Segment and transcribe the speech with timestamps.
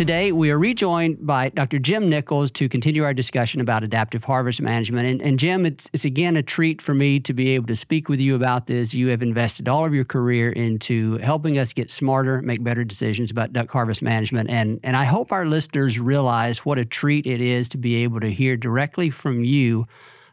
[0.00, 1.78] Today, we are rejoined by Dr.
[1.78, 5.06] Jim Nichols to continue our discussion about adaptive harvest management.
[5.06, 8.08] And, and, Jim, it's, it's again a treat for me to be able to speak
[8.08, 8.94] with you about this.
[8.94, 13.30] You have invested all of your career into helping us get smarter, make better decisions
[13.30, 14.48] about duck harvest management.
[14.48, 18.20] And, and I hope our listeners realize what a treat it is to be able
[18.20, 19.86] to hear directly from you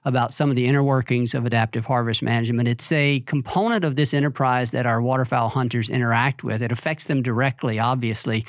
[0.08, 2.70] about some of the inner workings of adaptive harvest management.
[2.70, 6.62] It's a component of this enterprise that our waterfowl hunters interact with.
[6.62, 8.46] It affects them directly, obviously.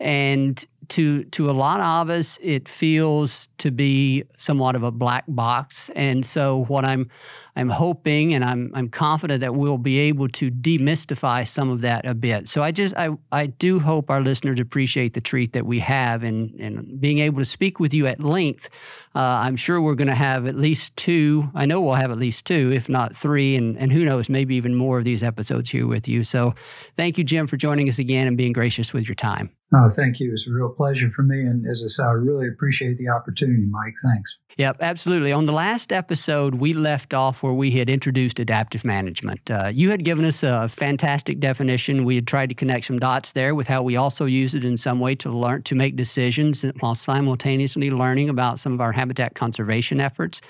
[0.00, 5.24] And to to a lot of us, it feels to be somewhat of a black
[5.28, 5.90] box.
[5.94, 7.08] And so, what I'm
[7.54, 12.06] I'm hoping and I'm I'm confident that we'll be able to demystify some of that
[12.06, 12.48] a bit.
[12.48, 16.22] So I just I I do hope our listeners appreciate the treat that we have
[16.22, 18.68] and and being able to speak with you at length.
[19.14, 21.48] Uh, I'm sure we're going to have at least two.
[21.54, 24.54] I know we'll have at least two, if not three, and and who knows, maybe
[24.56, 26.24] even more of these episodes here with you.
[26.24, 26.54] So,
[26.96, 29.50] thank you, Jim, for joining us again and being gracious with your time.
[29.74, 30.32] Oh, thank you.
[30.32, 31.40] It's a real pleasure for me.
[31.40, 33.94] And as I said, I really appreciate the opportunity, Mike.
[34.02, 34.36] Thanks.
[34.58, 35.32] Yep, absolutely.
[35.32, 39.50] On the last episode, we left off where we had introduced adaptive management.
[39.50, 42.04] Uh, you had given us a fantastic definition.
[42.04, 44.76] We had tried to connect some dots there with how we also use it in
[44.76, 49.34] some way to learn to make decisions while simultaneously learning about some of our habitat
[49.34, 50.40] conservation efforts.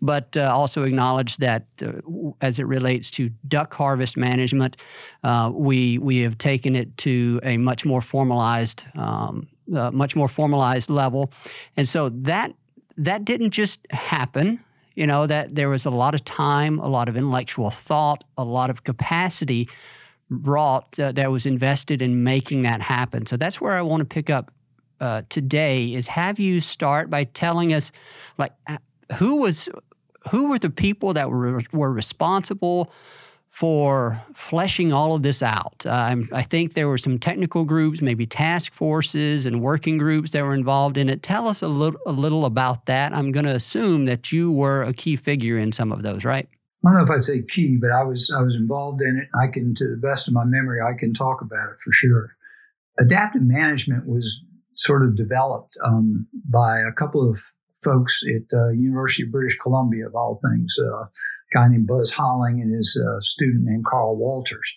[0.00, 1.92] But uh, also acknowledge that uh,
[2.40, 4.76] as it relates to duck harvest management,
[5.24, 8.84] uh, we we have taken it to a much more formalized.
[8.94, 11.30] Um, uh, much more formalized level.
[11.76, 12.54] And so that
[12.98, 14.62] that didn't just happen.
[14.94, 18.44] You know, that there was a lot of time, a lot of intellectual thought, a
[18.44, 19.68] lot of capacity
[20.30, 23.24] brought uh, that was invested in making that happen.
[23.24, 24.52] So that's where I want to pick up
[25.00, 27.92] uh, today is have you start by telling us
[28.36, 28.52] like
[29.16, 29.68] who was
[30.30, 32.92] who were the people that were were responsible
[33.50, 35.84] for fleshing all of this out.
[35.86, 40.44] Um, I think there were some technical groups, maybe task forces and working groups that
[40.44, 41.22] were involved in it.
[41.22, 43.12] Tell us a little, a little about that.
[43.12, 46.48] I'm going to assume that you were a key figure in some of those, right?
[46.86, 49.28] I don't know if I'd say key, but I was I was involved in it.
[49.36, 52.36] I can, to the best of my memory, I can talk about it for sure.
[53.00, 54.40] Adaptive management was
[54.76, 57.42] sort of developed um, by a couple of
[57.82, 60.76] folks at uh, University of British Columbia, of all things.
[60.78, 61.06] Uh,
[61.52, 64.72] guy named Buzz Holling and his uh, student named Carl Walters.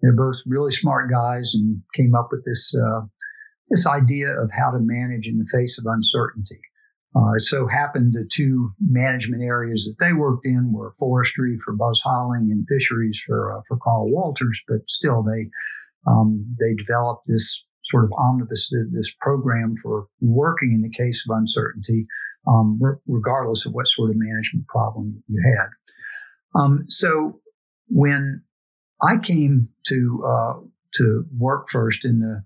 [0.00, 3.02] They're both really smart guys and came up with this uh,
[3.70, 6.60] this idea of how to manage in the face of uncertainty.
[7.16, 11.72] Uh, it so happened the two management areas that they worked in were forestry for
[11.72, 15.48] Buzz Holling and fisheries for uh, for Carl Walters, but still they
[16.06, 21.36] um, they developed this sort of omnibus this program for working in the case of
[21.36, 22.06] uncertainty,
[22.48, 25.68] um, regardless of what sort of management problem you had.
[26.54, 27.40] Um, so
[27.88, 28.42] when
[29.02, 30.54] I came to uh,
[30.94, 32.42] to work first in the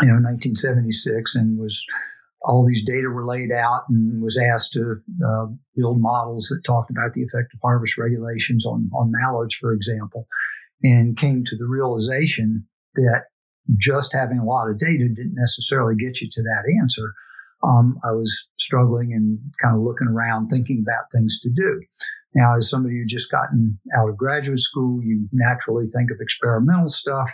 [0.00, 1.84] you know 1976 and was
[2.42, 6.90] all these data were laid out and was asked to uh, build models that talked
[6.90, 10.26] about the effect of harvest regulations on on mallards, for example,
[10.82, 13.24] and came to the realization that
[13.76, 17.12] just having a lot of data didn't necessarily get you to that answer.
[17.62, 21.82] Um, I was struggling and kind of looking around, thinking about things to do.
[22.34, 26.88] Now, as somebody who just gotten out of graduate school, you naturally think of experimental
[26.88, 27.30] stuff.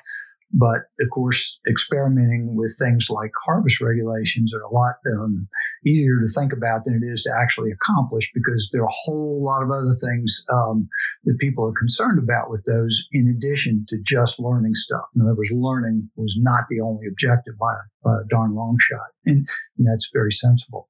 [0.56, 5.48] But of course, experimenting with things like harvest regulations are a lot um,
[5.84, 9.42] easier to think about than it is to actually accomplish because there are a whole
[9.44, 10.88] lot of other things um,
[11.24, 15.06] that people are concerned about with those, in addition to just learning stuff.
[15.16, 17.74] In other words, learning was not the only objective by,
[18.04, 19.08] by a darn long shot.
[19.26, 20.88] And, and that's very sensible.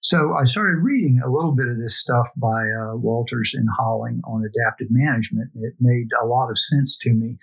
[0.00, 4.20] So I started reading a little bit of this stuff by uh, Walters and Holling
[4.24, 5.50] on adaptive management.
[5.56, 7.36] It made a lot of sense to me.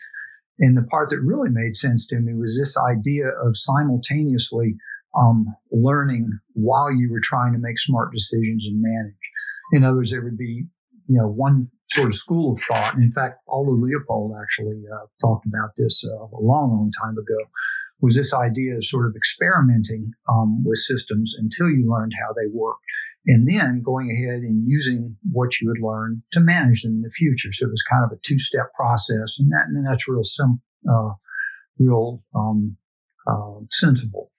[0.59, 4.77] And the part that really made sense to me was this idea of simultaneously
[5.19, 9.15] um, learning while you were trying to make smart decisions and manage.
[9.73, 10.63] In other words, there would be,
[11.07, 12.95] you know, one sort of school of thought.
[12.95, 17.17] And in fact, Aldo Leopold actually uh, talked about this uh, a long, long time
[17.17, 17.37] ago.
[18.01, 22.47] Was this idea of sort of experimenting um, with systems until you learned how they
[22.51, 22.81] worked,
[23.25, 27.09] and then going ahead and using what you had learned to manage them in the
[27.09, 27.51] future.
[27.53, 31.13] So it was kind of a two-step process, and, that, and that's real sim, uh,
[31.79, 32.77] real um,
[33.27, 34.31] uh, sensible.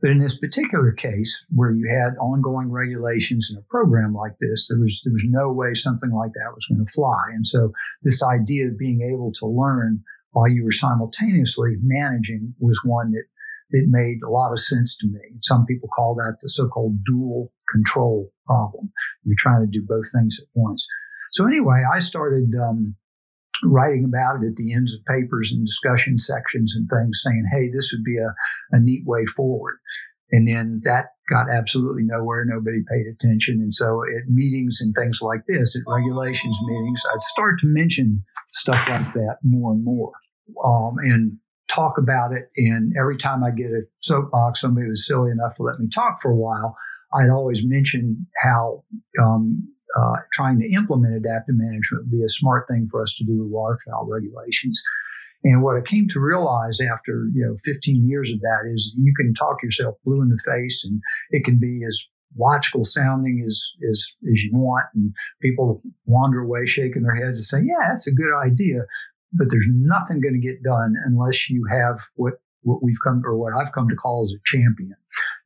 [0.00, 4.68] But in this particular case, where you had ongoing regulations in a program like this,
[4.68, 7.20] there was there was no way something like that was going to fly.
[7.34, 7.72] And so
[8.02, 13.24] this idea of being able to learn while you were simultaneously managing was one that
[13.70, 15.20] it made a lot of sense to me.
[15.42, 18.90] Some people call that the so-called dual control problem.
[19.24, 20.86] You're trying to do both things at once.
[21.32, 22.96] So anyway, I started um,
[23.62, 27.68] writing about it at the ends of papers and discussion sections and things saying, hey,
[27.68, 28.34] this would be a,
[28.72, 29.78] a neat way forward.
[30.30, 32.44] And then that got absolutely nowhere.
[32.44, 33.60] Nobody paid attention.
[33.60, 38.24] And so at meetings and things like this, at regulations meetings, I'd start to mention
[38.52, 40.12] stuff like that more and more
[40.64, 42.50] um, and talk about it.
[42.56, 46.20] And every time I get a soapbox, somebody was silly enough to let me talk
[46.20, 46.74] for a while,
[47.14, 48.84] I'd always mention how
[49.22, 49.66] um,
[49.98, 53.38] uh, trying to implement adaptive management would be a smart thing for us to do
[53.38, 54.80] with waterfowl regulations.
[55.44, 59.14] And what I came to realize after you know 15 years of that is you
[59.16, 61.00] can talk yourself blue in the face, and
[61.30, 62.04] it can be as
[62.36, 67.46] logical sounding as as as you want, and people wander away shaking their heads and
[67.46, 68.84] say, "Yeah, that's a good idea,"
[69.32, 73.36] but there's nothing going to get done unless you have what what we've come or
[73.36, 74.94] what I've come to call as a champion.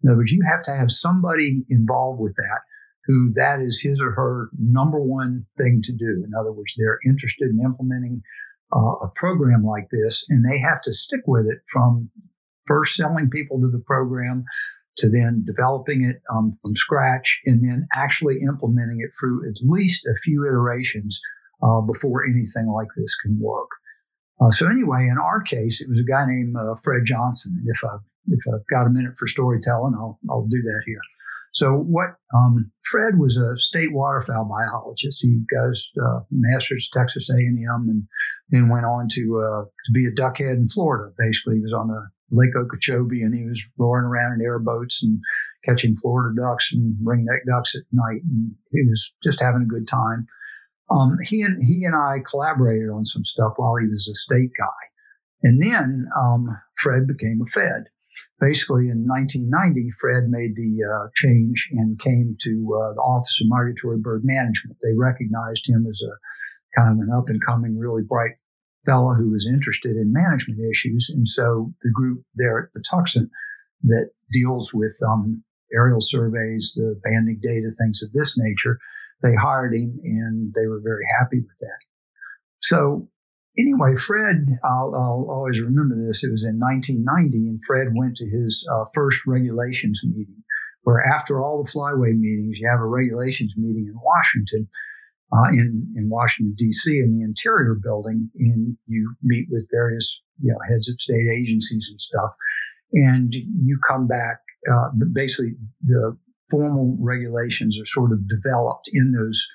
[0.02, 2.60] In other words, you have to have somebody involved with that
[3.06, 6.22] who that is his or her number one thing to do.
[6.24, 8.22] In other words, they're interested in implementing
[8.74, 12.10] uh, a program like this, and they have to stick with it from
[12.66, 14.44] first selling people to the program
[14.98, 20.06] to then developing it um, from scratch and then actually implementing it through at least
[20.06, 21.20] a few iterations
[21.62, 23.68] uh, before anything like this can work.
[24.40, 27.56] Uh, so anyway, in our case, it was a guy named uh, Fred Johnson.
[27.58, 27.96] And if I
[28.28, 31.00] if I've got a minute for storytelling, I'll I'll do that here.
[31.52, 35.20] So what um, Fred was a state waterfowl biologist.
[35.20, 38.04] He goes uh, master's Texas A&M and
[38.48, 41.12] then went on to uh, to be a duckhead in Florida.
[41.18, 45.20] Basically, he was on the Lake Okeechobee and he was roaring around in airboats and
[45.64, 48.22] catching Florida ducks and ringneck ducks at night.
[48.24, 50.26] And he was just having a good time.
[50.90, 54.50] Um, he and he and I collaborated on some stuff while he was a state
[54.58, 54.82] guy,
[55.42, 57.84] and then um, Fred became a Fed
[58.40, 63.48] basically in 1990, Fred made the uh, change and came to uh, the Office of
[63.48, 64.76] Migratory Bird Management.
[64.82, 66.12] They recognized him as a
[66.78, 68.32] kind of an up and coming, really bright
[68.84, 71.10] fellow who was interested in management issues.
[71.14, 73.28] And so the group there at Patuxent
[73.84, 75.42] that deals with um,
[75.72, 78.78] aerial surveys, the banding data, things of this nature,
[79.22, 81.78] they hired him and they were very happy with that.
[82.60, 83.08] So
[83.58, 86.24] anyway, Fred, I'll, I'll, always remember this.
[86.24, 90.42] It was in 1990, and Fred went to his uh, first regulations meeting,
[90.82, 94.68] where after all the flyway meetings, you have a regulations meeting in Washington,
[95.34, 100.52] uh, in, in Washington, D.C., in the Interior Building, and you meet with various you
[100.52, 102.30] know, heads of state agencies and stuff.
[102.92, 104.38] And you come back,
[104.70, 106.16] uh, basically, the
[106.50, 109.46] formal regulations are sort of developed in those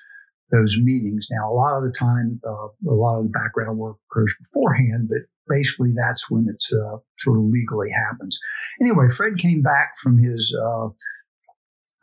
[0.50, 1.28] those meetings.
[1.30, 5.10] Now, a lot of the time, uh, a lot of the background work occurs beforehand,
[5.10, 8.38] but basically that's when it's uh, sort of legally happens.
[8.80, 10.88] Anyway, Fred came back from his uh,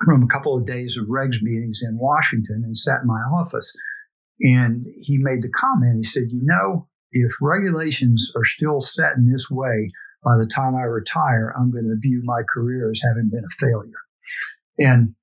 [0.04, 3.72] from a couple of days of regs meetings in Washington and sat in my office,
[4.42, 5.98] and he made the comment.
[5.98, 9.92] He said, "You know, if regulations are still set in this way."
[10.24, 13.56] By the time I retire, I'm going to view my career as having been a
[13.60, 14.02] failure.
[14.80, 15.14] And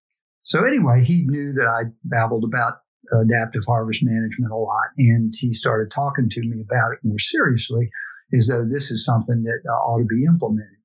[0.43, 2.75] so anyway, he knew that I babbled about
[3.11, 4.91] adaptive harvest management a lot.
[4.99, 7.91] And he started talking to me about it more seriously,
[8.33, 10.79] as though this is something that uh, ought to be implemented.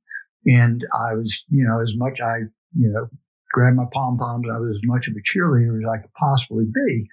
[0.47, 2.37] And I was, you know, as much I,
[2.73, 3.07] you know,
[3.51, 6.65] grabbed my pom poms, I was as much of a cheerleader as I could possibly
[6.65, 7.07] be.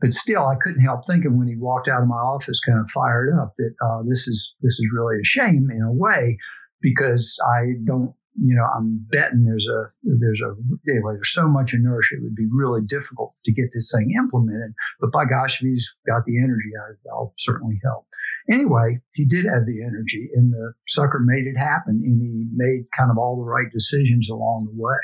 [0.00, 2.90] But still, I couldn't help thinking when he walked out of my office, kind of
[2.90, 6.38] fired up, that uh, this is this is really a shame in a way,
[6.80, 10.54] because I don't you know, I'm betting there's a there's a
[10.88, 12.16] anyway, there's so much inertia.
[12.16, 14.72] It would be really difficult to get this thing implemented.
[15.00, 18.06] But by gosh, if he's got the energy, I, will certainly help.
[18.50, 22.86] Anyway, he did have the energy, and the sucker made it happen, and he made
[22.96, 24.98] kind of all the right decisions along the way.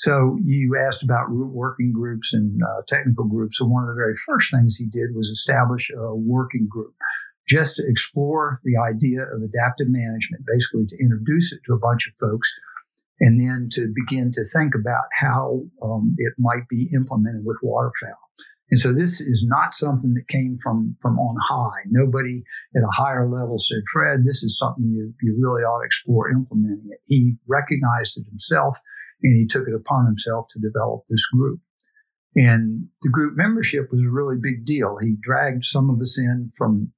[0.00, 3.58] So you asked about working groups and uh, technical groups.
[3.58, 6.94] So one of the very first things he did was establish a working group
[7.46, 12.08] just to explore the idea of adaptive management, basically to introduce it to a bunch
[12.08, 12.50] of folks,
[13.20, 18.24] and then to begin to think about how um, it might be implemented with waterfowl.
[18.70, 21.82] And so this is not something that came from, from on high.
[21.90, 22.42] Nobody
[22.74, 26.30] at a higher level said, Fred, this is something you, you really ought to explore
[26.30, 27.00] implementing it.
[27.04, 28.78] He recognized it himself
[29.22, 31.60] and he took it upon himself to develop this group.
[32.36, 34.96] And the group membership was a really big deal.
[35.00, 36.92] He dragged some of us in from,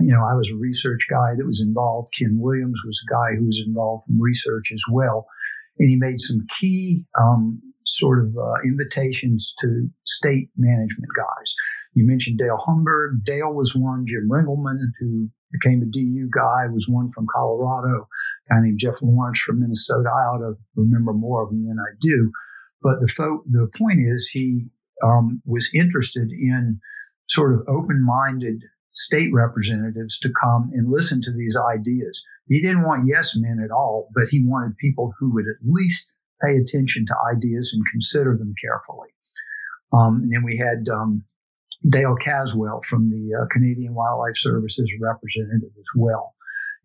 [0.00, 2.14] you know, I was a research guy that was involved.
[2.18, 5.26] Ken Williams was a guy who was involved from research as well.
[5.78, 11.54] And he made some key um, sort of uh, invitations to state management guys.
[11.94, 13.24] You mentioned Dale Humburg.
[13.24, 14.06] Dale was one.
[14.06, 18.08] Jim Ringelman, who became a DU guy, was one from Colorado.
[18.50, 20.08] A guy named Jeff Lawrence from Minnesota.
[20.08, 22.30] I ought to remember more of them than I do.
[22.82, 24.66] But the fo- the point is, he
[25.04, 26.80] um, was interested in
[27.28, 32.22] sort of open-minded state representatives to come and listen to these ideas.
[32.48, 36.10] He didn't want yes men at all, but he wanted people who would at least
[36.42, 39.08] pay attention to ideas and consider them carefully.
[39.92, 41.24] Um, and then we had um,
[41.88, 46.34] Dale Caswell from the uh, Canadian Wildlife Services representative as well.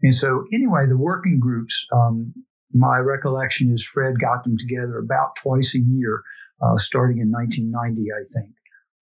[0.02, 2.34] And so, anyway, the working groups, um,
[2.74, 6.22] my recollection is Fred got them together about twice a year,
[6.62, 8.56] uh, starting in 1990, I think.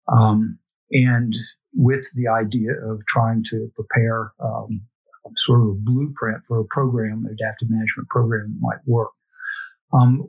[0.08, 0.58] Um,
[0.92, 1.34] and
[1.74, 4.82] with the idea of trying to prepare um,
[5.36, 9.10] sort of a blueprint for a program, an adaptive management program that might work.
[9.92, 10.26] Um,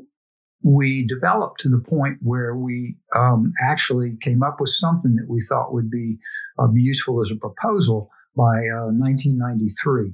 [0.63, 5.39] we developed to the point where we um, actually came up with something that we
[5.41, 6.17] thought would be
[6.60, 10.13] uh, useful as a proposal by uh, 1993.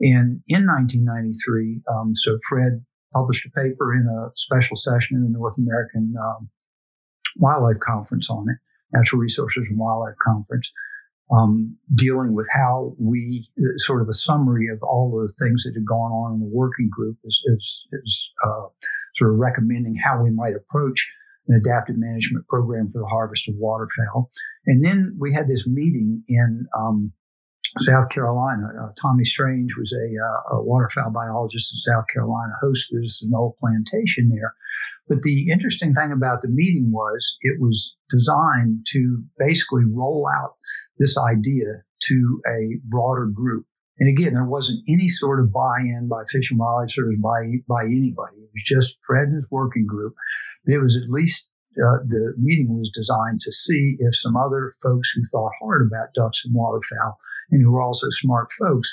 [0.00, 5.38] And in 1993, um, so Fred published a paper in a special session in the
[5.38, 6.48] North American um,
[7.36, 8.56] Wildlife Conference on it,
[8.96, 10.72] Natural Resources and Wildlife Conference
[11.32, 15.74] um, dealing with how we uh, sort of a summary of all the things that
[15.74, 18.66] had gone on in the working group is, is, is uh,
[19.16, 21.10] sort of recommending how we might approach
[21.48, 24.30] an adaptive management program for the harvest of waterfowl.
[24.66, 27.12] And then we had this meeting in um,
[27.78, 28.68] South Carolina.
[28.80, 33.32] Uh, Tommy Strange was a, uh, a, waterfowl biologist in South Carolina, hosted us an
[33.34, 34.54] old plantation there.
[35.08, 40.54] But the interesting thing about the meeting was it was designed to basically roll out
[40.98, 43.66] this idea to a broader group.
[44.02, 47.84] And again, there wasn't any sort of buy-in by Fish and Wildlife Service by by
[47.84, 48.38] anybody.
[48.38, 50.16] It was just Fred and his working group.
[50.66, 55.10] It was at least uh, the meeting was designed to see if some other folks
[55.10, 57.16] who thought hard about ducks and waterfowl
[57.52, 58.92] and who were also smart folks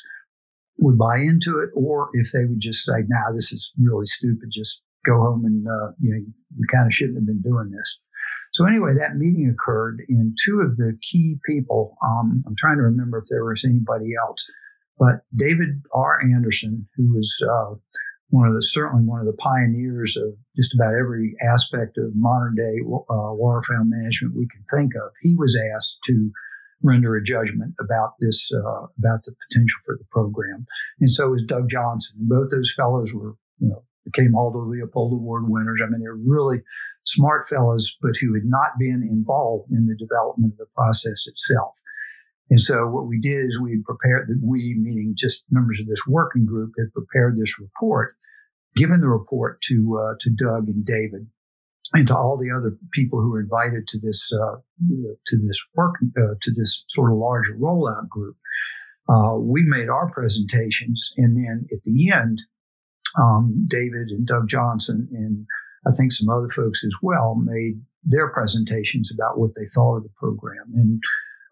[0.77, 4.51] would buy into it, or if they would just say, "Nah, this is really stupid.
[4.53, 7.97] Just go home and uh, you know you kind of shouldn't have been doing this."
[8.53, 11.97] So anyway, that meeting occurred, and two of the key people.
[12.05, 14.45] Um, I'm trying to remember if there was anybody else,
[14.99, 16.19] but David R.
[16.21, 17.75] Anderson, who was uh,
[18.29, 22.55] one of the certainly one of the pioneers of just about every aspect of modern
[22.55, 25.11] day uh, waterfowl management we can think of.
[25.21, 26.31] He was asked to
[26.83, 30.65] render a judgment about this uh, about the potential for the program,
[30.99, 32.17] and so was Doug Johnson.
[32.19, 35.81] And both those fellows were you know became Aldo Leopold Award winners.
[35.83, 36.61] I mean, they're really
[37.05, 41.73] smart fellows, but who had not been involved in the development of the process itself.
[42.49, 46.05] And so what we did is we prepared, that we, meaning just members of this
[46.07, 48.13] working group, had prepared this report,
[48.75, 51.27] given the report to, uh, to Doug and David
[51.93, 54.57] and to all the other people who were invited to this, uh,
[55.25, 58.35] to this work, uh, to this sort of larger rollout group.
[59.07, 61.11] Uh, we made our presentations.
[61.17, 62.41] And then at the end,
[63.19, 65.45] um, David and Doug Johnson and
[65.87, 70.03] I think some other folks as well made their presentations about what they thought of
[70.03, 70.65] the program.
[70.75, 71.01] And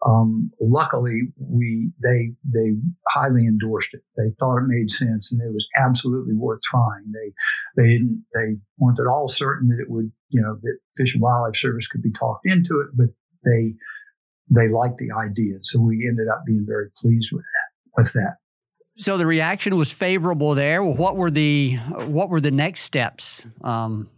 [0.05, 2.75] um, luckily, we they they
[3.09, 4.01] highly endorsed it.
[4.15, 7.11] They thought it made sense, and it was absolutely worth trying.
[7.11, 11.13] They they didn't they weren't at all certain that it would you know that Fish
[11.13, 13.07] and Wildlife Service could be talked into it, but
[13.43, 13.73] they
[14.49, 15.57] they liked the idea.
[15.63, 17.99] So we ended up being very pleased with that.
[17.99, 18.37] With that.
[18.97, 20.83] So the reaction was favorable there.
[20.83, 21.75] What were the
[22.05, 24.09] what were the next steps um,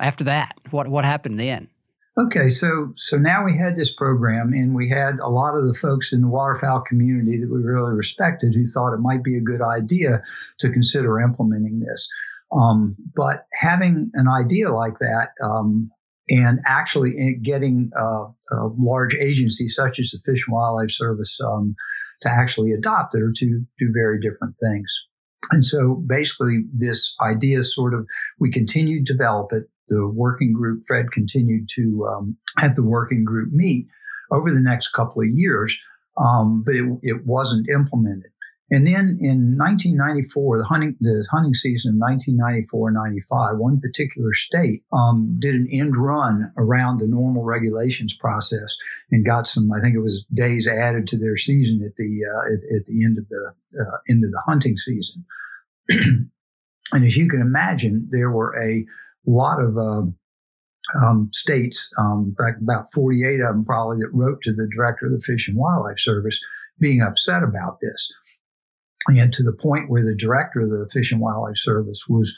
[0.00, 0.56] after that?
[0.70, 1.68] What what happened then?
[2.18, 5.74] Okay, so so now we had this program, and we had a lot of the
[5.74, 9.40] folks in the waterfowl community that we really respected who thought it might be a
[9.40, 10.22] good idea
[10.58, 12.08] to consider implementing this.
[12.52, 15.90] Um, but having an idea like that um,
[16.28, 21.76] and actually getting uh, a large agency such as the Fish and Wildlife Service um,
[22.22, 24.92] to actually adopt it are two two very different things.
[25.52, 28.04] And so basically, this idea sort of
[28.40, 33.24] we continued to develop it the working group, Fred continued to um, have the working
[33.24, 33.86] group meet
[34.32, 35.76] over the next couple of years,
[36.16, 38.30] um, but it, it wasn't implemented.
[38.72, 45.36] And then in 1994, the hunting, the hunting season of 1994-95, one particular state um,
[45.40, 48.76] did an end run around the normal regulations process
[49.10, 52.52] and got some, I think it was days added to their season at the uh,
[52.52, 55.24] at, at, the end of the uh, end of the hunting season.
[56.92, 58.86] and as you can imagine, there were a
[59.26, 60.02] lot of uh,
[61.04, 65.20] um, states, um, about 48 of them probably, that wrote to the director of the
[65.20, 66.38] Fish and Wildlife Service
[66.78, 68.12] being upset about this
[69.08, 72.34] and to the point where the director of the Fish and Wildlife Service was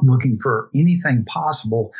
[0.00, 1.92] looking for anything possible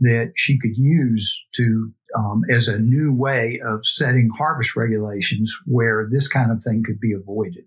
[0.00, 6.08] that she could use to um, as a new way of setting harvest regulations where
[6.10, 7.64] this kind of thing could be avoided.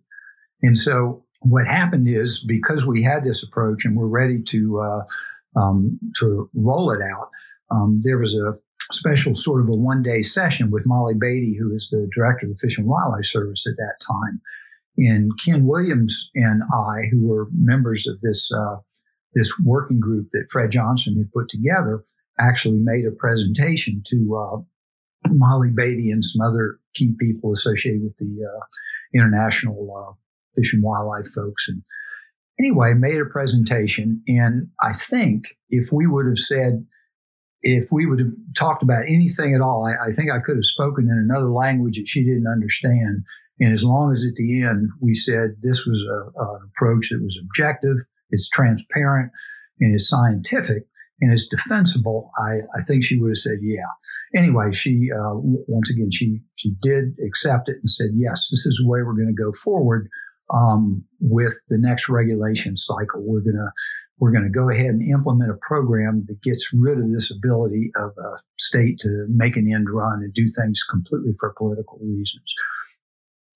[0.61, 5.03] And so what happened is because we had this approach and we're ready to uh,
[5.55, 7.29] um, to roll it out,
[7.71, 8.53] um, there was a
[8.91, 12.53] special sort of a one day session with Mollie Beattie, who is the director of
[12.53, 14.41] the Fish and Wildlife Service at that time.
[14.97, 18.77] And Ken Williams and I, who were members of this uh,
[19.33, 22.03] this working group that Fred Johnson had put together,
[22.39, 28.15] actually made a presentation to uh, Mollie Beattie and some other key people associated with
[28.17, 28.65] the uh,
[29.13, 30.13] international uh,
[30.55, 31.67] fish and wildlife folks.
[31.67, 31.81] And
[32.59, 34.21] anyway, made a presentation.
[34.27, 36.85] And I think if we would have said,
[37.61, 40.65] if we would have talked about anything at all, I, I, think I could have
[40.65, 43.23] spoken in another language that she didn't understand.
[43.59, 47.39] And as long as at the end we said this was an approach that was
[47.41, 47.97] objective,
[48.29, 49.31] it's transparent,
[49.79, 50.83] and is scientific,
[51.21, 53.87] and it's defensible, I, I think she would have said yeah.
[54.35, 58.79] Anyway, she uh, once again she she did accept it and said yes, this is
[58.81, 60.09] the way we're going to go forward
[60.53, 63.21] um, with the next regulation cycle.
[63.21, 63.71] We're going to
[64.17, 67.91] we're going to go ahead and implement a program that gets rid of this ability
[67.97, 72.53] of a state to make an end run and do things completely for political reasons.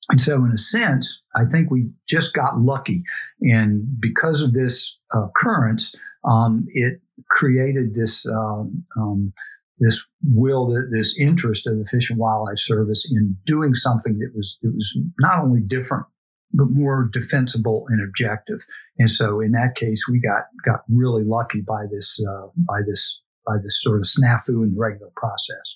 [0.10, 3.03] And so, in a sense, I think we just got lucky.
[3.41, 5.93] And because of this uh, occurrence,
[6.29, 9.34] um, it created this um, um,
[9.79, 14.58] this will, this interest of the Fish and Wildlife Service in doing something that was
[14.62, 16.06] that was not only different
[16.54, 18.60] but more defensible and objective.
[18.98, 23.20] And so in that case, we got got really lucky by this uh, by this
[23.46, 25.76] by this sort of snafu in the regular process.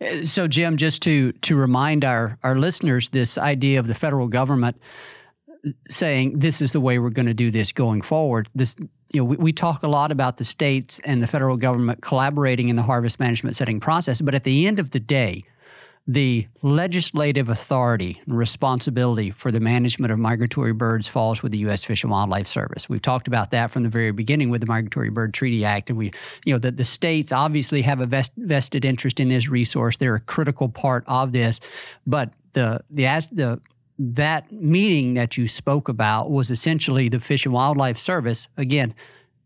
[0.00, 4.28] Uh, so Jim, just to to remind our our listeners, this idea of the federal
[4.28, 4.80] government
[5.88, 8.48] saying this is the way we're going to do this going forward.
[8.54, 8.76] This
[9.12, 12.68] you know, we, we, talk a lot about the states and the federal government collaborating
[12.68, 15.44] in the harvest management setting process, but at the end of the day,
[16.12, 21.84] the legislative authority and responsibility for the management of migratory birds falls with the U.S.
[21.84, 22.88] Fish and Wildlife Service.
[22.88, 25.96] We've talked about that from the very beginning with the Migratory Bird Treaty Act, and
[25.96, 26.10] we,
[26.44, 29.98] you know, that the states obviously have a vest, vested interest in this resource.
[29.98, 31.60] They're a critical part of this,
[32.08, 33.60] but the the as the
[34.00, 38.96] that meeting that you spoke about was essentially the Fish and Wildlife Service again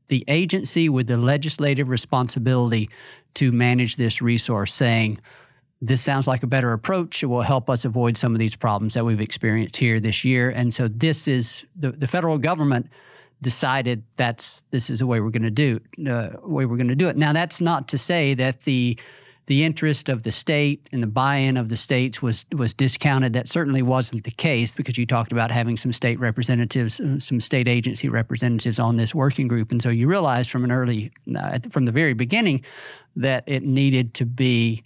[0.09, 2.89] the agency with the legislative responsibility
[3.35, 5.19] to manage this resource saying
[5.87, 7.23] this sounds like a better approach.
[7.23, 10.51] It will help us avoid some of these problems that we've experienced here this year.
[10.51, 12.89] And so this is the, the federal government
[13.43, 16.95] decided that's this is the way we're going to do uh, way we're going to
[16.95, 17.17] do it.
[17.17, 18.99] Now that's not to say that the
[19.47, 23.35] the interest of the state and the buy-in of the states was was discounted.
[23.35, 27.41] That certainly wasn't the case because you talked about having some state representatives, uh, some
[27.41, 31.59] state agency representatives on this working group, and so you realized from an early, uh,
[31.71, 32.65] from the very beginning,
[33.17, 34.83] that it needed to be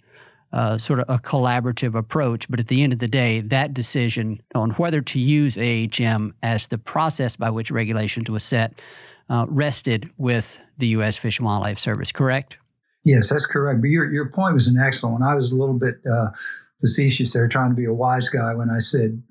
[0.51, 2.49] uh, sort of a collaborative approach.
[2.49, 6.67] But at the end of the day, that decision on whether to use AHM as
[6.67, 8.79] the process by which regulations was set
[9.29, 11.17] uh, rested with the U.S.
[11.17, 12.57] Fish and Wildlife Service, correct?
[13.05, 13.81] Yes, that's correct.
[13.81, 15.23] But your, your point was an excellent one.
[15.23, 16.27] I was a little bit uh,
[16.81, 19.21] facetious there, trying to be a wise guy when I said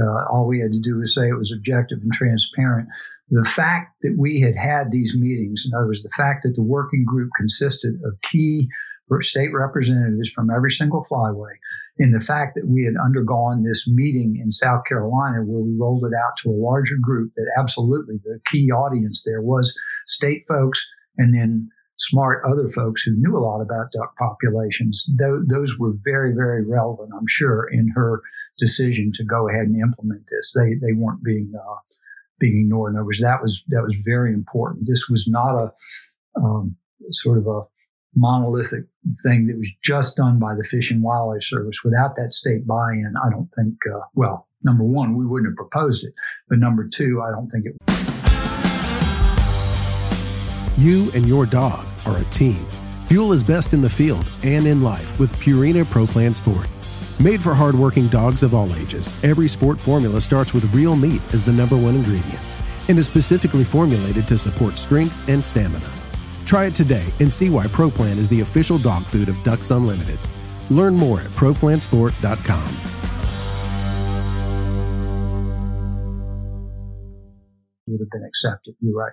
[0.00, 2.88] uh, all we had to do was say it was objective and transparent.
[3.30, 6.62] The fact that we had had these meetings, in other words, the fact that the
[6.62, 8.68] working group consisted of key
[9.20, 11.52] state representatives from every single flyway.
[11.98, 16.04] In the fact that we had undergone this meeting in South Carolina where we rolled
[16.04, 20.86] it out to a larger group, that absolutely the key audience there was state folks
[21.16, 21.68] and then
[21.98, 25.04] smart other folks who knew a lot about duck populations.
[25.18, 28.22] Th- those were very, very relevant, I'm sure, in her
[28.56, 30.54] decision to go ahead and implement this.
[30.54, 31.74] They they weren't being uh,
[32.38, 32.92] being ignored.
[32.92, 34.86] In other words, that was that was very important.
[34.86, 35.72] This was not a
[36.40, 36.76] um,
[37.10, 37.62] sort of a
[38.14, 38.84] monolithic
[39.22, 41.82] thing that was just done by the Fish and Wildlife Service.
[41.84, 45.56] Without that state buy in, I don't think, uh, well, number one, we wouldn't have
[45.56, 46.12] proposed it.
[46.48, 47.76] But number two, I don't think it
[50.76, 52.66] You and your dog are a team.
[53.08, 56.66] Fuel is best in the field and in life with Purina Pro Plan Sport.
[57.18, 61.42] Made for hardworking dogs of all ages, every sport formula starts with real meat as
[61.42, 62.38] the number one ingredient
[62.88, 65.97] and is specifically formulated to support strength and stamina.
[66.48, 70.18] Try it today and see why ProPlan is the official dog food of Ducks Unlimited.
[70.70, 72.76] Learn more at ProPlansport.com.
[77.86, 78.76] Would have been accepted.
[78.80, 79.12] You're right.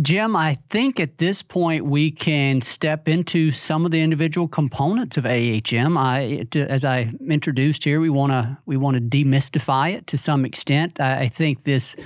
[0.00, 5.18] Jim, I think at this point we can step into some of the individual components
[5.18, 5.98] of AHM.
[5.98, 10.46] I, as I introduced here, we want to we want to demystify it to some
[10.46, 11.00] extent.
[11.00, 11.96] I, I think this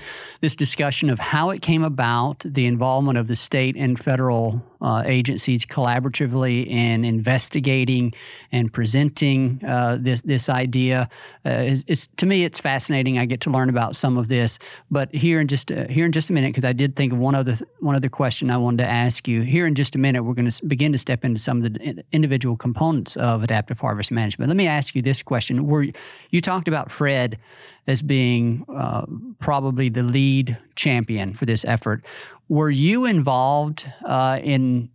[0.40, 5.02] this discussion of how it came about, the involvement of the state and federal uh,
[5.06, 8.12] agencies collaboratively in investigating
[8.52, 11.08] and presenting uh, this this idea.
[11.46, 13.18] Uh, is, is, to me, it's fascinating.
[13.18, 14.58] I get to learn about some of this.
[14.90, 17.18] But here in just uh, here in just a minute, because I did think of
[17.18, 19.42] one other one other question I wanted to ask you.
[19.42, 22.04] Here in just a minute, we're going to begin to step into some of the
[22.12, 24.48] individual components of adaptive harvest management.
[24.48, 25.86] Let me ask you this question: Were
[26.30, 27.38] you talked about Fred
[27.86, 29.06] as being uh,
[29.38, 32.04] probably the lead champion for this effort?
[32.48, 34.90] Were you involved uh, in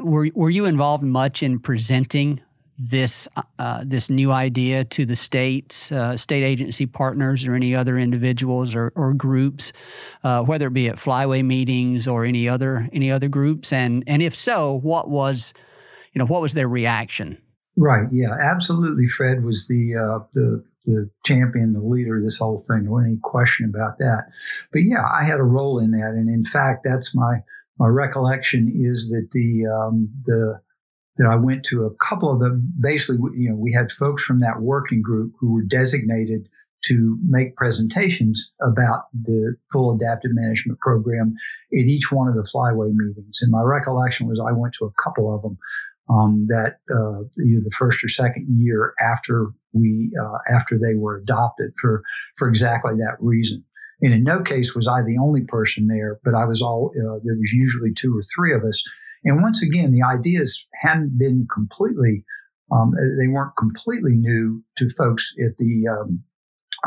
[0.00, 2.40] were were you involved much in presenting
[2.78, 7.98] this uh, this new idea to the states, uh, state agency partners, or any other
[7.98, 9.72] individuals or, or groups,
[10.24, 14.22] uh, whether it be at flyway meetings or any other any other groups, and and
[14.22, 15.52] if so, what was
[16.12, 17.38] you know what was their reaction?
[17.76, 18.06] Right.
[18.12, 18.36] Yeah.
[18.40, 19.08] Absolutely.
[19.08, 22.84] Fred was the uh, the the champion, the leader of this whole thing.
[22.84, 24.24] No any question about that.
[24.72, 27.38] But yeah, I had a role in that, and in fact, that's my
[27.78, 30.60] my recollection is that the um, the
[31.16, 32.72] that I went to a couple of them.
[32.80, 36.48] Basically, you know, we had folks from that working group who were designated
[36.86, 41.34] to make presentations about the full adaptive management program
[41.72, 43.38] at each one of the flyway meetings.
[43.40, 45.56] And my recollection was I went to a couple of them
[46.10, 51.16] um, that uh, either the first or second year after we uh, after they were
[51.16, 52.02] adopted for
[52.36, 53.64] for exactly that reason.
[54.02, 57.20] And in no case was I the only person there, but I was all uh,
[57.24, 58.82] there was usually two or three of us.
[59.24, 62.24] And once again, the ideas hadn't been completely
[62.72, 66.22] um, they weren't completely new to folks at the um,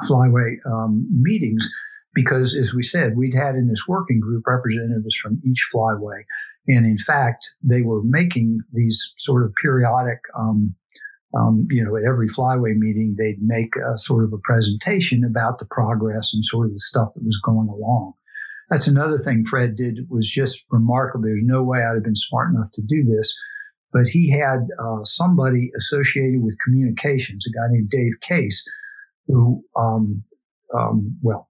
[0.03, 1.69] flyway um, meetings
[2.13, 6.23] because, as we said, we'd had in this working group representatives from each flyway.
[6.67, 10.75] And in fact, they were making these sort of periodic, um,
[11.37, 15.59] um, you know, at every flyway meeting, they'd make a sort of a presentation about
[15.59, 18.13] the progress and sort of the stuff that was going along.
[18.69, 21.23] That's another thing Fred did was just remarkable.
[21.23, 23.33] There's no way I'd have been smart enough to do this,
[23.93, 28.63] but he had uh, somebody associated with communications, a guy named Dave Case,
[29.27, 30.23] who, um,
[30.77, 31.49] um, well,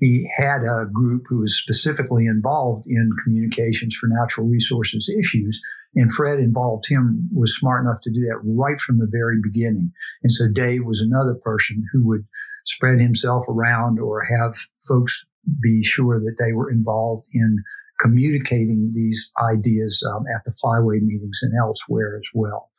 [0.00, 5.60] he had a group who was specifically involved in communications for natural resources issues.
[5.94, 9.90] And Fred involved him, was smart enough to do that right from the very beginning.
[10.22, 12.24] And so Dave was another person who would
[12.66, 14.54] spread himself around or have
[14.86, 15.24] folks
[15.60, 17.62] be sure that they were involved in
[18.00, 22.70] communicating these ideas um, at the flyway meetings and elsewhere as well.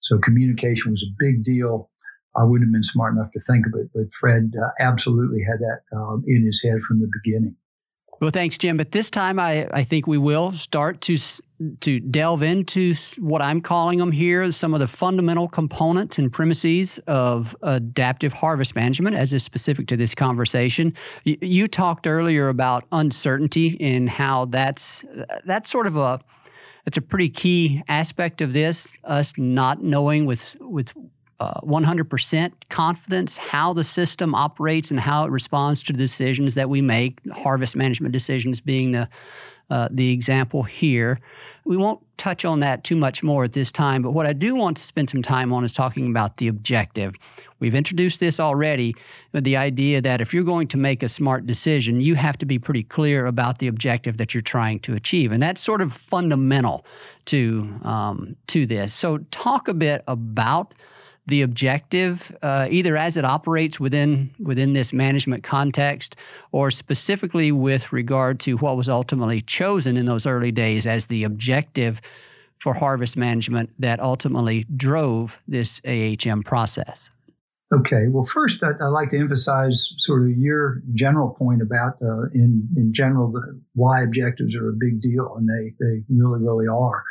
[0.00, 1.90] So communication was a big deal.
[2.36, 5.58] I wouldn't have been smart enough to think of it, but Fred uh, absolutely had
[5.58, 7.56] that um, in his head from the beginning.
[8.20, 8.76] Well, thanks, Jim.
[8.76, 11.16] But this time, I, I think we will start to
[11.80, 16.98] to delve into what I'm calling them here some of the fundamental components and premises
[17.06, 20.94] of adaptive harvest management, as is specific to this conversation.
[21.24, 25.04] You, you talked earlier about uncertainty and how that's
[25.44, 26.20] that's sort of a
[26.86, 28.92] it's a pretty key aspect of this.
[29.04, 30.92] Us not knowing with with
[31.40, 36.68] uh, 100% confidence how the system operates and how it responds to the decisions that
[36.68, 39.08] we make, harvest management decisions being the
[39.70, 41.20] uh, the example here.
[41.64, 44.56] We won't touch on that too much more at this time, but what I do
[44.56, 47.14] want to spend some time on is talking about the objective.
[47.60, 48.96] We've introduced this already,
[49.32, 52.58] the idea that if you're going to make a smart decision, you have to be
[52.58, 56.84] pretty clear about the objective that you're trying to achieve, and that's sort of fundamental
[57.26, 58.92] to um, to this.
[58.92, 60.74] So, talk a bit about
[61.26, 66.16] the objective, uh, either as it operates within within this management context,
[66.52, 71.24] or specifically with regard to what was ultimately chosen in those early days as the
[71.24, 72.00] objective
[72.58, 77.10] for harvest management that ultimately drove this AHM process?
[77.72, 78.08] Okay.
[78.08, 82.68] Well, first, I'd, I'd, like to emphasize sort of your general point about, uh, in
[82.76, 87.04] in general, the, why objectives are a big deal, and they they really really are.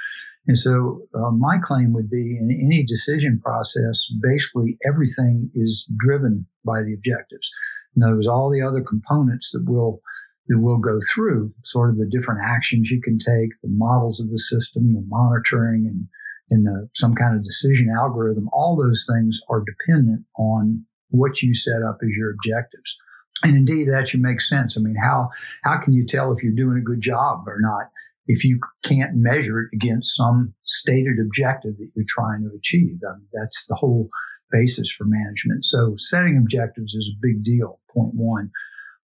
[0.48, 6.48] And so uh, my claim would be in any decision process, basically everything is driven
[6.66, 7.50] by the objectives.
[7.96, 10.02] In other words, all the other components that will
[10.48, 14.32] that will go through, sort of the different actions you can take, the models of
[14.32, 16.08] the system, the monitoring and
[16.50, 21.54] in the, some kind of decision algorithm, all those things are dependent on what you
[21.54, 22.96] set up as your objectives.
[23.44, 24.78] And indeed, that should make sense.
[24.78, 25.30] I mean, how
[25.64, 27.90] how can you tell if you're doing a good job or not
[28.30, 33.00] if you can't measure it against some stated objective that you're trying to achieve?
[33.04, 34.10] I mean, that's the whole
[34.52, 35.66] basis for management.
[35.66, 37.80] So, setting objectives is a big deal.
[37.94, 38.52] Point one.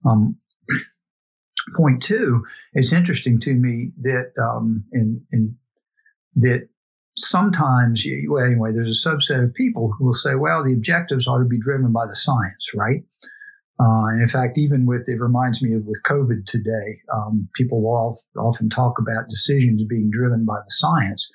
[0.06, 0.38] Um,
[1.76, 5.58] point two, it's interesting to me that um, in, in
[6.36, 6.70] that
[7.18, 11.40] sometimes, well, anyway, there's a subset of people who will say, well, the objectives ought
[11.40, 13.04] to be driven by the science, right?
[13.80, 18.18] Uh, in fact, even with it reminds me of with COVID today, um, people will
[18.38, 21.30] often talk about decisions being driven by the science,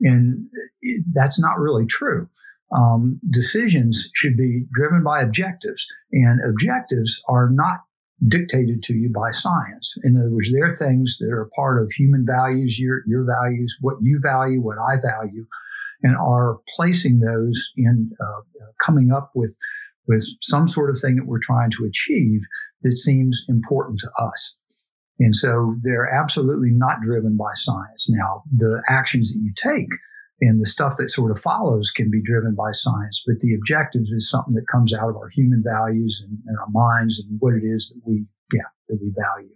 [0.00, 0.46] and
[0.80, 2.28] it, that's not really true.
[2.74, 7.80] Um, decisions should be driven by objectives, and objectives are not
[8.26, 9.94] dictated to you by science.
[10.04, 13.96] In other words, they're things that are part of human values, your, your values, what
[14.00, 15.44] you value, what I value,
[16.02, 18.40] and are placing those in uh,
[18.80, 19.54] coming up with,
[20.08, 22.40] with some sort of thing that we're trying to achieve
[22.82, 24.54] that seems important to us.
[25.18, 28.06] And so they're absolutely not driven by science.
[28.08, 29.88] Now, the actions that you take
[30.40, 34.10] and the stuff that sort of follows can be driven by science, but the objectives
[34.10, 37.54] is something that comes out of our human values and, and our minds and what
[37.54, 39.54] it is that we, yeah, that we value.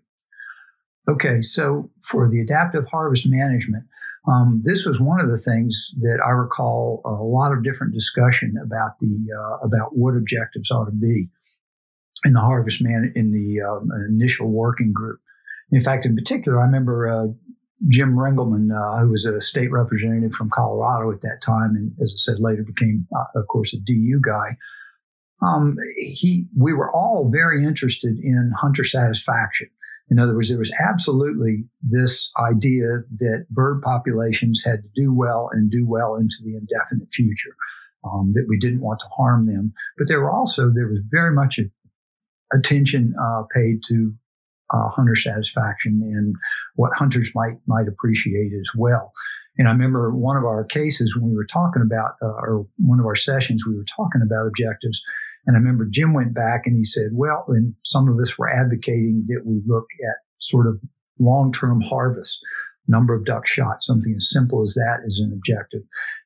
[1.08, 3.84] Okay, so for the adaptive harvest management,
[4.28, 8.54] um, this was one of the things that I recall a lot of different discussion
[8.62, 11.28] about the uh, about what objectives ought to be
[12.24, 15.20] in the harvest man in the um, initial working group.
[15.70, 17.26] In fact, in particular, I remember uh,
[17.88, 22.12] Jim Ringelman, uh, who was a state representative from Colorado at that time, and as
[22.12, 24.56] I said, later became, uh, of course, a DU guy.
[25.42, 29.68] Um, he, we were all very interested in hunter satisfaction.
[30.08, 35.50] In other words, there was absolutely this idea that bird populations had to do well
[35.52, 37.56] and do well into the indefinite future.
[38.04, 41.34] Um, that we didn't want to harm them, but there were also there was very
[41.34, 41.58] much
[42.54, 44.14] attention uh, paid to
[44.72, 46.36] uh, hunter satisfaction and
[46.76, 49.12] what hunters might might appreciate as well.
[49.58, 53.00] And I remember one of our cases when we were talking about, uh, or one
[53.00, 55.00] of our sessions, we were talking about objectives.
[55.46, 58.50] And I remember Jim went back and he said, well, and some of us were
[58.50, 60.80] advocating that we look at sort of
[61.18, 62.40] long term harvest
[62.88, 65.82] number of ducks shot, something as simple as that is an objective.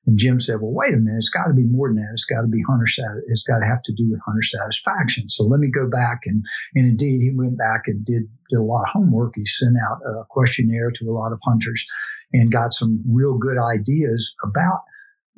[0.06, 2.11] And Jim said, well, wait a minute, it's got to be more than that.
[2.12, 5.28] It's got to be hunter sat- it's got to have to do with hunter satisfaction.
[5.28, 8.62] So let me go back and, and indeed he went back and did, did a
[8.62, 9.35] lot of homework.
[9.37, 11.85] He sent out a questionnaire to a lot of hunters
[12.33, 14.83] and got some real good ideas about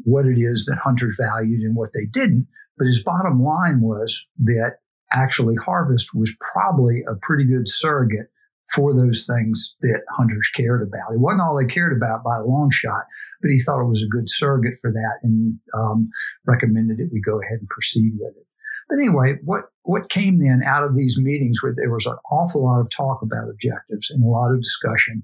[0.05, 2.49] what it is that hunters valued and what they didn't.
[2.79, 4.77] But his bottom line was that
[5.13, 8.29] actually harvest was probably a pretty good surrogate
[8.75, 11.13] for those things that hunters cared about.
[11.13, 13.05] It wasn't all they cared about by a long shot,
[13.41, 16.09] but he thought it was a good surrogate for that and um,
[16.47, 18.47] recommended that we go ahead and proceed with it.
[18.89, 22.65] But anyway, what, what came then out of these meetings where there was an awful
[22.65, 25.23] lot of talk about objectives and a lot of discussion.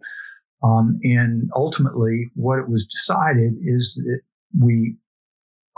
[0.63, 4.21] Um, and ultimately, what it was decided is that
[4.59, 4.97] we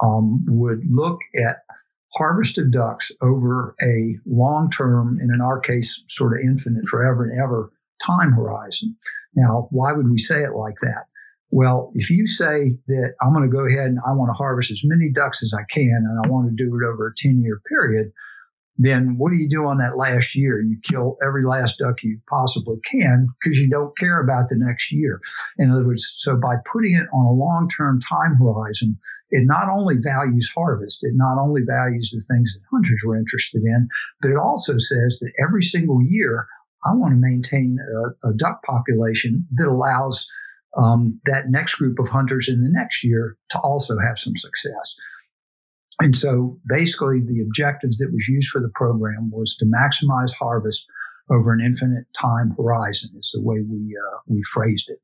[0.02, 1.58] um, would look at
[2.14, 7.40] harvested ducks over a long term, and in our case, sort of infinite, forever and
[7.40, 7.72] ever
[8.04, 8.96] time horizon.
[9.34, 11.06] Now, why would we say it like that?
[11.50, 14.70] Well, if you say that I'm going to go ahead and I want to harvest
[14.70, 17.40] as many ducks as I can and I want to do it over a 10
[17.42, 18.12] year period,
[18.76, 20.62] then what do you do on that last year?
[20.62, 24.90] You kill every last duck you possibly can because you don't care about the next
[24.90, 25.20] year.
[25.59, 28.98] In other words, so by putting it on a long term time horizon,
[29.30, 33.62] it not only values harvest, it not only values the things that hunters were interested
[33.62, 33.88] in,
[34.22, 36.46] but it also says that every single year,
[36.85, 37.76] I want to maintain
[38.24, 40.26] a, a duck population that allows
[40.76, 44.94] um, that next group of hunters in the next year to also have some success.
[46.00, 50.86] And so basically, the objectives that was used for the program was to maximize harvest
[51.30, 54.98] over an infinite time horizon, is the way we, uh, we phrased it,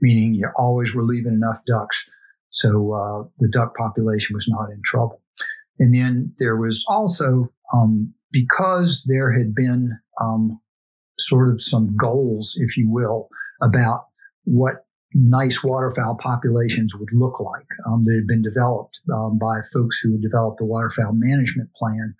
[0.00, 2.04] meaning you always were leaving enough ducks
[2.50, 5.20] so uh, the duck population was not in trouble.
[5.78, 10.60] And then there was also, um, because there had been um,
[11.18, 13.28] sort of some goals, if you will,
[13.62, 14.06] about
[14.44, 19.98] what nice waterfowl populations would look like um, that had been developed um, by folks
[19.98, 22.14] who had developed the waterfowl management plan,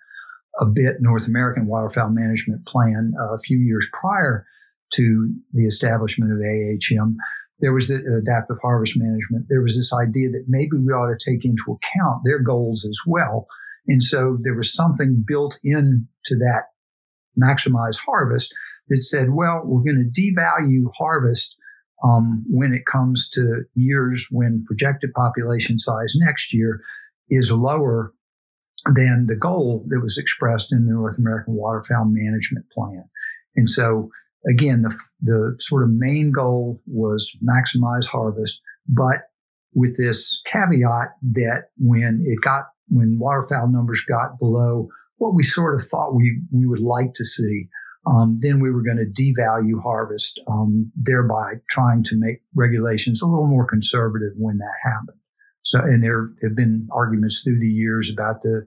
[0.59, 4.45] a bit North American waterfowl management plan uh, a few years prior
[4.93, 7.17] to the establishment of AHM.
[7.59, 9.45] There was the adaptive harvest management.
[9.49, 12.99] There was this idea that maybe we ought to take into account their goals as
[13.05, 13.45] well.
[13.87, 16.63] And so there was something built into that
[17.39, 18.53] maximize harvest
[18.87, 21.55] that said, well, we're going to devalue harvest
[22.03, 26.81] um, when it comes to years when projected population size next year
[27.29, 28.13] is lower
[28.95, 33.03] than the goal that was expressed in the North American Waterfowl Management Plan.
[33.55, 34.09] And so,
[34.49, 39.29] again, the, the sort of main goal was maximize harvest, but
[39.73, 45.75] with this caveat that when it got when waterfowl numbers got below what we sort
[45.75, 47.67] of thought we we would like to see,
[48.05, 53.25] um, then we were going to devalue harvest, um, thereby trying to make regulations a
[53.25, 55.17] little more conservative when that happened.
[55.63, 58.65] So, and there have been arguments through the years about the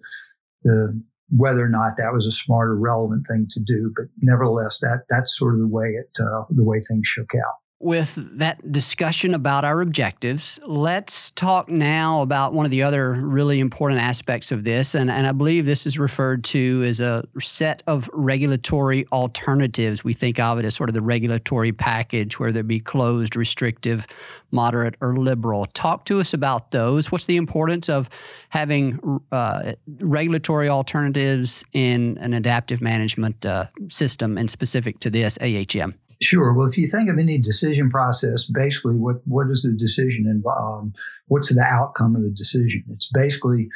[0.65, 1.03] the
[1.35, 5.05] whether or not that was a smart or relevant thing to do, but nevertheless, that
[5.09, 9.35] that's sort of the way it uh, the way things shook out with that discussion
[9.35, 14.63] about our objectives, let's talk now about one of the other really important aspects of
[14.63, 14.95] this.
[14.95, 20.05] And, and I believe this is referred to as a set of regulatory alternatives.
[20.05, 24.07] We think of it as sort of the regulatory package, where there be closed, restrictive,
[24.53, 25.67] moderate, or liberal.
[25.67, 27.11] Talk to us about those.
[27.11, 28.09] What's the importance of
[28.51, 35.95] having uh, regulatory alternatives in an adaptive management uh, system and specific to this AHM?
[36.23, 36.53] Sure.
[36.53, 40.83] Well, if you think of any decision process, basically, what what is the decision involve?
[40.83, 40.93] Um,
[41.27, 42.85] what's the outcome of the decision?
[42.91, 43.69] It's basically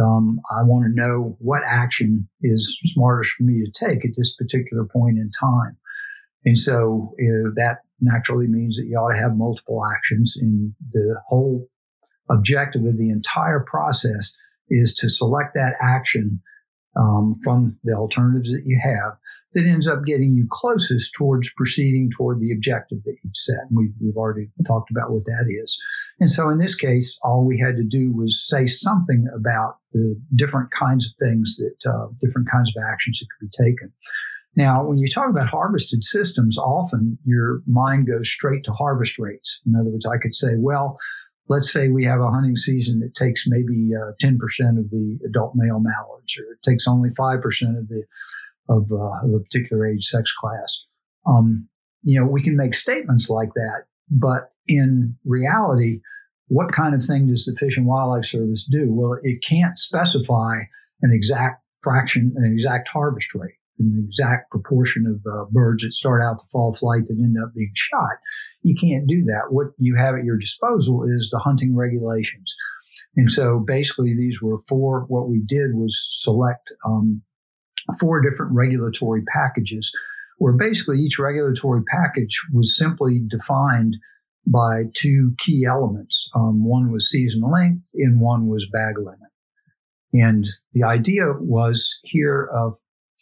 [0.00, 4.34] um, I want to know what action is smartest for me to take at this
[4.34, 5.76] particular point in time.
[6.44, 10.36] And so uh, that naturally means that you ought to have multiple actions.
[10.40, 11.68] And the whole
[12.30, 14.32] objective of the entire process
[14.68, 16.40] is to select that action
[16.96, 19.16] um, from the alternatives that you have
[19.54, 23.60] that ends up getting you closest towards proceeding toward the objective that you've set.
[23.68, 25.76] And we've, we've already talked about what that is.
[26.20, 30.18] And so in this case, all we had to do was say something about the
[30.34, 33.92] different kinds of things that, uh, different kinds of actions that could be taken.
[34.56, 39.60] Now, when you talk about harvested systems, often your mind goes straight to harvest rates.
[39.66, 40.96] In other words, I could say, well,
[41.48, 44.34] let's say we have a hunting season that takes maybe uh, 10%
[44.78, 47.36] of the adult male mallards, or it takes only 5%
[47.78, 48.04] of the
[48.68, 50.82] of, uh, of a particular age sex class.
[51.24, 51.68] Um,
[52.02, 56.00] you know, we can make statements like that, but in reality,
[56.48, 58.92] what kind of thing does the Fish and Wildlife Service do?
[58.92, 60.62] Well, it can't specify
[61.02, 66.22] an exact fraction, an exact harvest rate an exact proportion of uh, birds that start
[66.22, 68.18] out to fall flight that end up being shot.
[68.66, 69.50] You can't do that.
[69.50, 72.52] What you have at your disposal is the hunting regulations.
[73.14, 75.04] And so basically, these were four.
[75.06, 77.22] What we did was select um,
[78.00, 79.92] four different regulatory packages,
[80.38, 83.96] where basically each regulatory package was simply defined
[84.48, 86.28] by two key elements.
[86.34, 89.30] Um, one was season length, and one was bag limit.
[90.12, 92.74] And the idea was here of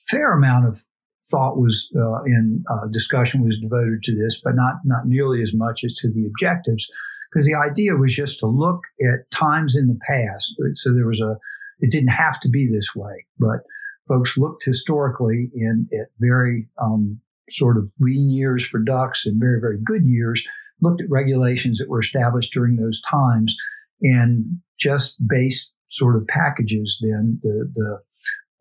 [0.08, 0.82] fair amount of
[1.30, 5.54] thought was uh, in uh, discussion was devoted to this, but not not nearly as
[5.54, 6.86] much as to the objectives,
[7.30, 10.54] because the idea was just to look at times in the past.
[10.74, 11.36] So there was a
[11.80, 13.60] it didn't have to be this way, but
[14.08, 19.60] folks looked historically in at very um, sort of lean years for ducks and very
[19.60, 20.42] very good years.
[20.80, 23.54] Looked at regulations that were established during those times,
[24.02, 24.44] and
[24.78, 28.00] just based sort of packages then the the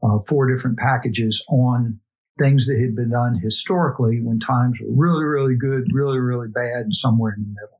[0.07, 1.99] uh, four different packages on
[2.39, 6.85] things that had been done historically when times were really, really good, really, really bad,
[6.85, 7.79] and somewhere in the middle.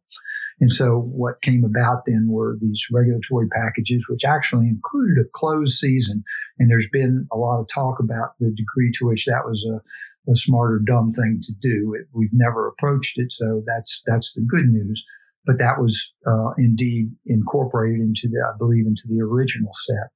[0.60, 5.78] And so what came about then were these regulatory packages, which actually included a closed
[5.78, 6.24] season.
[6.60, 10.32] And there's been a lot of talk about the degree to which that was a,
[10.32, 11.96] a smart or dumb thing to do.
[12.00, 15.04] It, we've never approached it, so that's that's the good news.
[15.46, 20.12] But that was uh, indeed incorporated into the, I believe, into the original set.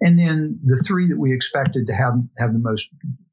[0.00, 2.88] And then the three that we expected to have have the most,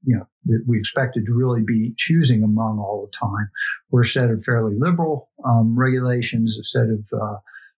[0.05, 3.49] you know, that we expected to really be choosing among all the time
[3.89, 7.37] were a set of fairly liberal um, regulations, a set of, uh,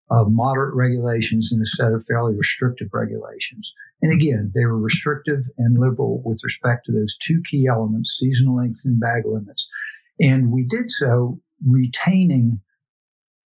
[0.09, 3.73] of moderate regulations, and a set of fairly restrictive regulations.
[4.01, 8.57] And again, they were restrictive and liberal with respect to those two key elements, seasonal
[8.57, 9.67] length and bag limits.
[10.19, 12.59] And we did so retaining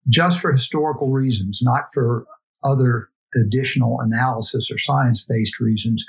[0.10, 2.26] just for historical reasons, not for
[2.63, 6.04] other additional analysis or science based reasons,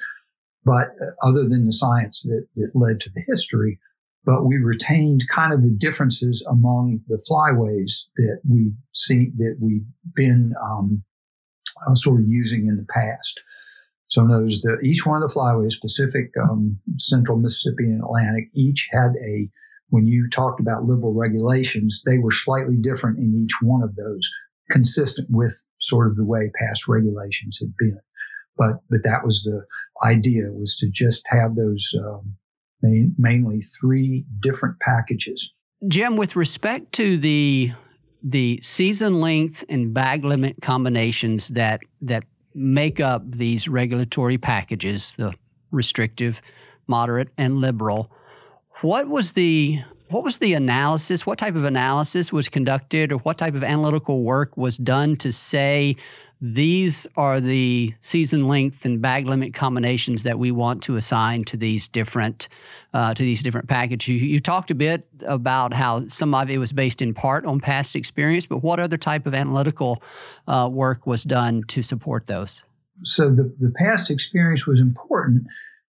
[0.64, 3.78] but uh, other than the science that, that led to the history.
[4.24, 9.86] But we retained kind of the differences among the flyways that we see that we've
[10.14, 11.02] been um,
[11.86, 13.40] uh, sort of using in the past.
[14.08, 18.88] So those the each one of the flyways, Pacific, um, Central Mississippi, and Atlantic, each
[18.92, 19.50] had a
[19.88, 24.30] when you talked about liberal regulations, they were slightly different in each one of those
[24.70, 28.00] consistent with sort of the way past regulations had been.
[28.56, 29.64] But but that was the
[30.06, 32.36] idea was to just have those um,
[32.82, 35.50] main, mainly three different packages.
[35.88, 37.72] Jim, with respect to the
[38.22, 42.24] the season length and bag limit combinations that that
[42.54, 45.34] make up these regulatory packages, the
[45.70, 46.42] restrictive,
[46.86, 48.12] moderate, and liberal.
[48.80, 51.24] What was the what was the analysis?
[51.24, 55.32] What type of analysis was conducted, or what type of analytical work was done to
[55.32, 55.96] say
[56.44, 61.56] these are the season length and bag limit combinations that we want to assign to
[61.56, 62.48] these different
[62.92, 64.08] uh, to these different packages.
[64.08, 67.60] You, you, talked a bit about how some of it was based in part on
[67.60, 70.02] past experience, but what other type of analytical
[70.48, 72.64] uh, work was done to support those?
[73.04, 75.44] So the, the past experience was important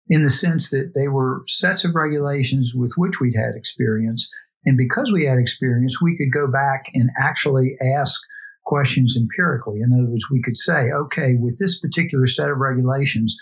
[0.07, 4.29] in the sense that they were sets of regulations with which we'd had experience.
[4.65, 8.21] And because we had experience, we could go back and actually ask
[8.66, 9.82] questions empirically.
[9.82, 13.36] In other words, we could say, okay, with this particular set of regulations,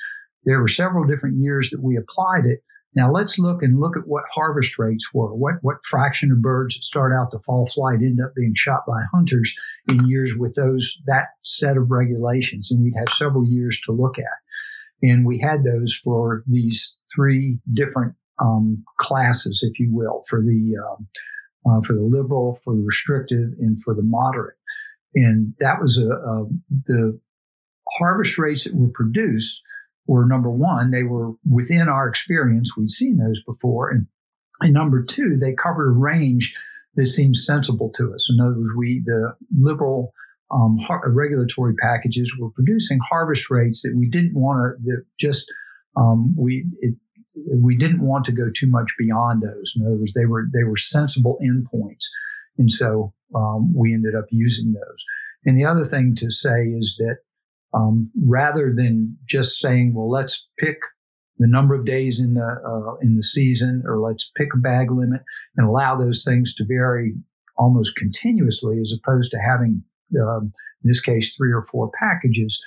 [0.45, 2.63] there were several different years that we applied it.
[2.93, 5.33] Now let's look and look at what harvest rates were.
[5.33, 8.81] What what fraction of birds that start out the fall flight end up being shot
[8.85, 9.53] by hunters
[9.87, 14.19] in years with those that set of regulations, and we'd have several years to look
[14.19, 14.25] at.
[15.03, 20.75] And we had those for these three different um, classes, if you will, for the
[20.77, 21.07] um,
[21.65, 24.57] uh, for the liberal, for the restrictive, and for the moderate.
[25.15, 26.47] And that was a, a,
[26.85, 27.19] the
[27.97, 29.61] harvest rates that were produced
[30.07, 32.75] were number one, they were within our experience.
[32.75, 33.89] We'd seen those before.
[33.89, 34.07] And,
[34.61, 36.53] and number two, they covered a range
[36.95, 38.27] that seemed sensible to us.
[38.29, 40.13] In other words, we, the liberal
[40.53, 45.51] um, regulatory packages were producing harvest rates that we didn't want to just
[45.95, 46.95] um, we it,
[47.33, 49.73] we didn't want to go too much beyond those.
[49.75, 52.05] In other words, they were they were sensible endpoints,
[52.57, 55.05] and so um, we ended up using those.
[55.45, 57.17] And the other thing to say is that
[57.73, 60.77] um, rather than just saying, well, let's pick
[61.37, 64.91] the number of days in the uh, in the season, or let's pick a bag
[64.91, 65.21] limit
[65.57, 67.13] and allow those things to vary
[67.57, 69.83] almost continuously, as opposed to having
[70.19, 70.53] um,
[70.83, 72.61] in this case, three or four packages.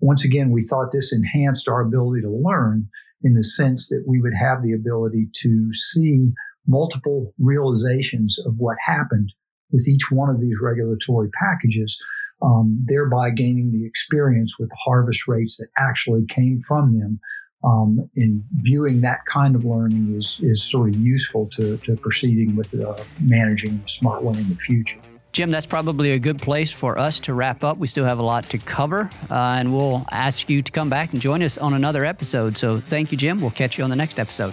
[0.00, 2.88] Once again, we thought this enhanced our ability to learn
[3.22, 6.30] in the sense that we would have the ability to see
[6.66, 9.32] multiple realizations of what happened
[9.72, 11.96] with each one of these regulatory packages,
[12.42, 17.20] um, thereby gaining the experience with the harvest rates that actually came from them.
[17.62, 22.56] Um, in viewing that kind of learning is, is sort of useful to, to proceeding
[22.56, 24.96] with uh, managing smart one in the future.
[25.32, 27.76] Jim, that's probably a good place for us to wrap up.
[27.76, 31.12] We still have a lot to cover, uh, and we'll ask you to come back
[31.12, 32.56] and join us on another episode.
[32.56, 33.40] So thank you, Jim.
[33.40, 34.52] We'll catch you on the next episode.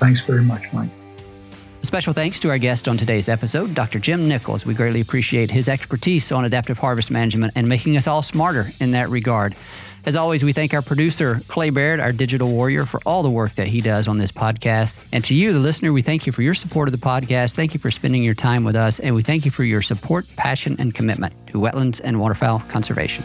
[0.00, 0.90] Thanks very much, Mike.
[1.82, 3.98] Special thanks to our guest on today's episode, Dr.
[3.98, 4.66] Jim Nichols.
[4.66, 8.90] We greatly appreciate his expertise on adaptive harvest management and making us all smarter in
[8.90, 9.54] that regard.
[10.04, 13.52] As always, we thank our producer, Clay Baird, our digital warrior, for all the work
[13.52, 15.00] that he does on this podcast.
[15.12, 17.54] And to you, the listener, we thank you for your support of the podcast.
[17.54, 19.00] Thank you for spending your time with us.
[19.00, 23.24] And we thank you for your support, passion, and commitment to wetlands and waterfowl conservation.